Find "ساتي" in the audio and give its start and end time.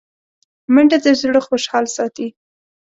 1.95-2.27